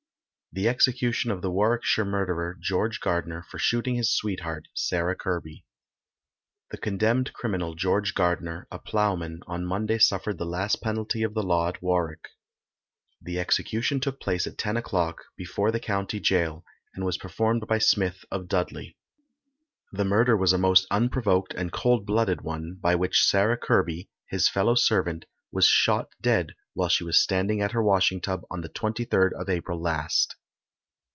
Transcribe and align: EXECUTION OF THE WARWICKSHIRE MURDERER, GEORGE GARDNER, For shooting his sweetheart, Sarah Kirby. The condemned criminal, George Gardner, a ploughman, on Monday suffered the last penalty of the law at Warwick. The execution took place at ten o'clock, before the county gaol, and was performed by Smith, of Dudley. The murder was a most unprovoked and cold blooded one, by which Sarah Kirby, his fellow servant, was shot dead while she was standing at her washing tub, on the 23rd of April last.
EXECUTION 0.53 1.31
OF 1.31 1.41
THE 1.41 1.49
WARWICKSHIRE 1.49 2.03
MURDERER, 2.03 2.57
GEORGE 2.59 2.99
GARDNER, 2.99 3.41
For 3.49 3.57
shooting 3.57 3.95
his 3.95 4.13
sweetheart, 4.13 4.67
Sarah 4.73 5.15
Kirby. 5.15 5.63
The 6.71 6.77
condemned 6.77 7.31
criminal, 7.31 7.73
George 7.73 8.13
Gardner, 8.13 8.67
a 8.69 8.77
ploughman, 8.77 9.39
on 9.47 9.63
Monday 9.65 9.97
suffered 9.97 10.37
the 10.37 10.45
last 10.45 10.81
penalty 10.83 11.23
of 11.23 11.33
the 11.33 11.41
law 11.41 11.69
at 11.69 11.81
Warwick. 11.81 12.27
The 13.21 13.39
execution 13.39 14.01
took 14.01 14.19
place 14.19 14.45
at 14.45 14.57
ten 14.57 14.75
o'clock, 14.75 15.19
before 15.37 15.71
the 15.71 15.79
county 15.79 16.19
gaol, 16.19 16.65
and 16.95 17.05
was 17.05 17.17
performed 17.17 17.65
by 17.65 17.77
Smith, 17.77 18.25
of 18.29 18.49
Dudley. 18.49 18.97
The 19.93 20.03
murder 20.03 20.35
was 20.35 20.51
a 20.51 20.57
most 20.57 20.85
unprovoked 20.91 21.53
and 21.53 21.71
cold 21.71 22.05
blooded 22.05 22.41
one, 22.41 22.75
by 22.81 22.95
which 22.95 23.23
Sarah 23.23 23.57
Kirby, 23.57 24.09
his 24.29 24.49
fellow 24.49 24.75
servant, 24.75 25.23
was 25.49 25.65
shot 25.65 26.09
dead 26.19 26.55
while 26.73 26.89
she 26.89 27.05
was 27.05 27.21
standing 27.21 27.61
at 27.61 27.71
her 27.71 27.81
washing 27.81 28.19
tub, 28.19 28.41
on 28.51 28.59
the 28.59 28.67
23rd 28.69 29.31
of 29.39 29.47
April 29.49 29.81
last. 29.81 30.35